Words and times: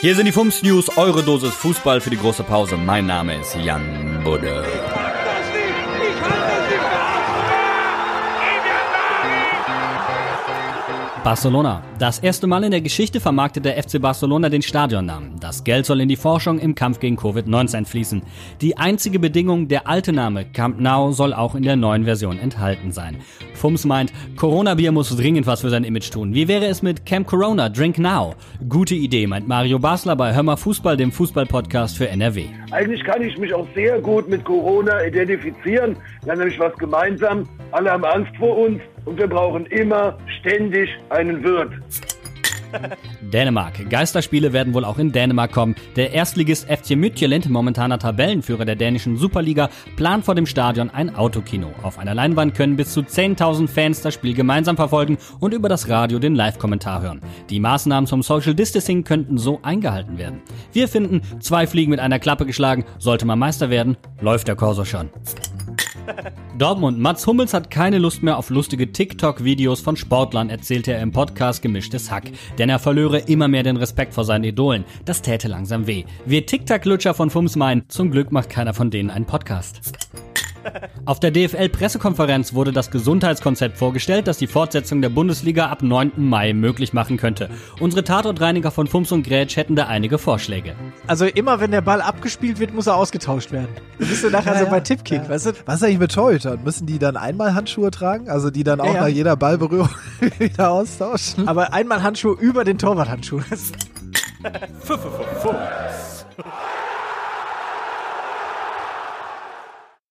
Hier 0.00 0.14
sind 0.14 0.26
die 0.26 0.32
Fums 0.32 0.62
News, 0.62 0.96
eure 0.96 1.24
Dosis 1.24 1.54
Fußball 1.54 2.00
für 2.00 2.10
die 2.10 2.18
große 2.18 2.44
Pause. 2.44 2.76
Mein 2.76 3.06
Name 3.06 3.40
ist 3.40 3.56
Jan 3.56 4.20
Budde. 4.22 4.64
Barcelona. 11.24 11.82
Das 11.98 12.20
erste 12.20 12.46
Mal 12.46 12.64
in 12.64 12.70
der 12.70 12.80
Geschichte 12.80 13.20
vermarktet 13.20 13.64
der 13.64 13.82
FC 13.82 14.00
Barcelona 14.00 14.48
den 14.48 14.62
Stadionnamen. 14.62 15.40
Das 15.40 15.64
Geld 15.64 15.84
soll 15.84 16.00
in 16.00 16.08
die 16.08 16.16
Forschung 16.16 16.58
im 16.58 16.74
Kampf 16.74 17.00
gegen 17.00 17.18
Covid-19 17.18 17.86
fließen. 17.86 18.22
Die 18.60 18.76
einzige 18.76 19.18
Bedingung, 19.18 19.68
der 19.68 19.88
alte 19.88 20.12
Name 20.12 20.44
Camp 20.44 20.80
Nou 20.80 21.12
soll 21.12 21.34
auch 21.34 21.54
in 21.54 21.64
der 21.64 21.76
neuen 21.76 22.04
Version 22.04 22.38
enthalten 22.38 22.92
sein. 22.92 23.16
Fums 23.54 23.84
meint, 23.84 24.12
Corona-Bier 24.36 24.92
muss 24.92 25.14
dringend 25.16 25.46
was 25.46 25.62
für 25.62 25.70
sein 25.70 25.84
Image 25.84 26.10
tun. 26.10 26.34
Wie 26.34 26.46
wäre 26.46 26.66
es 26.66 26.82
mit 26.82 27.04
Camp 27.04 27.26
Corona, 27.26 27.68
Drink 27.68 27.98
Now? 27.98 28.34
Gute 28.68 28.94
Idee, 28.94 29.26
meint 29.26 29.48
Mario 29.48 29.78
Basler 29.78 30.14
bei 30.14 30.34
Hörmer 30.34 30.56
Fußball, 30.56 30.96
dem 30.96 31.10
Fußball-Podcast 31.10 31.98
für 31.98 32.08
NRW. 32.08 32.46
Eigentlich 32.70 33.02
kann 33.02 33.22
ich 33.22 33.36
mich 33.38 33.52
auch 33.52 33.66
sehr 33.74 34.00
gut 34.00 34.28
mit 34.28 34.44
Corona 34.44 35.04
identifizieren. 35.04 35.96
Wir 36.22 36.32
haben 36.32 36.38
nämlich 36.38 36.58
was 36.60 36.74
gemeinsam. 36.76 37.48
Alle 37.72 37.90
haben 37.90 38.04
Angst 38.04 38.36
vor 38.38 38.56
uns 38.56 38.80
und 39.04 39.18
wir 39.18 39.26
brauchen 39.26 39.66
immer 39.66 40.16
ständig 40.40 40.88
einen 41.10 41.42
Wirt. 41.42 41.72
Dänemark. 43.22 43.88
Geisterspiele 43.88 44.52
werden 44.52 44.74
wohl 44.74 44.84
auch 44.84 44.98
in 44.98 45.12
Dänemark 45.12 45.52
kommen. 45.52 45.74
Der 45.96 46.12
Erstligist 46.12 46.68
FC 46.68 46.96
Midtjylland, 46.96 47.48
momentaner 47.48 47.98
Tabellenführer 47.98 48.64
der 48.64 48.76
dänischen 48.76 49.16
Superliga, 49.16 49.70
plant 49.96 50.24
vor 50.24 50.34
dem 50.34 50.46
Stadion 50.46 50.90
ein 50.90 51.14
Autokino. 51.14 51.70
Auf 51.82 51.98
einer 51.98 52.14
Leinwand 52.14 52.54
können 52.54 52.76
bis 52.76 52.92
zu 52.92 53.00
10.000 53.00 53.68
Fans 53.68 54.02
das 54.02 54.14
Spiel 54.14 54.34
gemeinsam 54.34 54.76
verfolgen 54.76 55.18
und 55.40 55.54
über 55.54 55.68
das 55.68 55.88
Radio 55.88 56.18
den 56.18 56.34
Live-Kommentar 56.34 57.02
hören. 57.02 57.20
Die 57.50 57.60
Maßnahmen 57.60 58.06
zum 58.06 58.22
Social 58.22 58.54
Distancing 58.54 59.04
könnten 59.04 59.38
so 59.38 59.60
eingehalten 59.62 60.18
werden. 60.18 60.42
Wir 60.72 60.88
finden, 60.88 61.22
zwei 61.40 61.66
Fliegen 61.66 61.90
mit 61.90 62.00
einer 62.00 62.18
Klappe 62.18 62.46
geschlagen. 62.46 62.84
Sollte 62.98 63.26
man 63.26 63.38
Meister 63.38 63.70
werden, 63.70 63.96
läuft 64.20 64.48
der 64.48 64.56
Korso 64.56 64.84
schon. 64.84 65.10
Dortmund. 66.58 66.98
Mats 66.98 67.26
Hummels 67.26 67.54
hat 67.54 67.70
keine 67.70 67.98
Lust 67.98 68.22
mehr 68.22 68.38
auf 68.38 68.50
lustige 68.50 68.92
TikTok-Videos 68.92 69.80
von 69.80 69.96
Sportlern, 69.96 70.50
erzählte 70.50 70.92
er 70.92 71.02
im 71.02 71.12
Podcast 71.12 71.62
Gemischtes 71.62 72.10
Hack. 72.10 72.30
Denn 72.58 72.68
er 72.68 72.78
verlöre 72.78 73.18
immer 73.18 73.48
mehr 73.48 73.62
den 73.62 73.76
Respekt 73.76 74.14
vor 74.14 74.24
seinen 74.24 74.44
Idolen. 74.44 74.84
Das 75.04 75.22
täte 75.22 75.48
langsam 75.48 75.86
weh. 75.86 76.04
Wir 76.24 76.46
TikTok-Lutscher 76.46 77.14
von 77.14 77.30
Fums 77.30 77.56
meinen, 77.56 77.84
zum 77.88 78.10
Glück 78.10 78.32
macht 78.32 78.50
keiner 78.50 78.74
von 78.74 78.90
denen 78.90 79.10
einen 79.10 79.26
Podcast. 79.26 79.80
Auf 81.04 81.20
der 81.20 81.30
DFL-Pressekonferenz 81.30 82.52
wurde 82.52 82.72
das 82.72 82.90
Gesundheitskonzept 82.90 83.78
vorgestellt, 83.78 84.26
das 84.26 84.38
die 84.38 84.46
Fortsetzung 84.46 85.00
der 85.00 85.08
Bundesliga 85.08 85.66
ab 85.66 85.82
9. 85.82 86.12
Mai 86.16 86.52
möglich 86.52 86.92
machen 86.92 87.16
könnte. 87.16 87.48
Unsere 87.80 88.04
Tatortreiniger 88.04 88.70
von 88.70 88.86
Fums 88.86 89.12
und 89.12 89.22
Grätsch 89.22 89.56
hätten 89.56 89.76
da 89.76 89.86
einige 89.86 90.18
Vorschläge. 90.18 90.74
Also 91.06 91.24
immer 91.24 91.60
wenn 91.60 91.70
der 91.70 91.80
Ball 91.80 92.02
abgespielt 92.02 92.58
wird, 92.58 92.74
muss 92.74 92.86
er 92.86 92.96
ausgetauscht 92.96 93.52
werden. 93.52 93.68
Du 93.98 94.06
bist 94.06 94.22
du 94.22 94.30
nachher 94.30 94.54
ja, 94.54 94.64
so 94.64 94.66
bei 94.66 94.80
Tippkick, 94.80 95.22
ja. 95.22 95.28
weißt 95.28 95.46
du? 95.46 95.52
Was 95.64 95.76
ist 95.76 95.84
eigentlich 95.84 95.98
mit 95.98 96.12
Torhütern? 96.12 96.62
Müssen 96.62 96.86
die 96.86 96.98
dann 96.98 97.16
einmal 97.16 97.54
Handschuhe 97.54 97.90
tragen? 97.90 98.28
Also 98.28 98.50
die 98.50 98.64
dann 98.64 98.80
auch 98.80 98.92
ja, 98.92 99.00
nach 99.02 99.08
jeder 99.08 99.36
Ballberührung 99.36 99.88
wieder 100.38 100.70
austauschen? 100.70 101.48
Aber 101.48 101.72
einmal 101.72 102.02
Handschuhe 102.02 102.36
über 102.38 102.64
den 102.64 102.78
Torwarthandschuh. 102.78 103.40